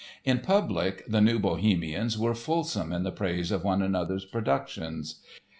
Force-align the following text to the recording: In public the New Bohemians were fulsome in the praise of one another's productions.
In 0.25 0.39
public 0.39 1.05
the 1.07 1.21
New 1.21 1.37
Bohemians 1.37 2.17
were 2.17 2.33
fulsome 2.33 2.91
in 2.91 3.03
the 3.03 3.11
praise 3.11 3.51
of 3.51 3.63
one 3.63 3.83
another's 3.83 4.25
productions. 4.25 5.21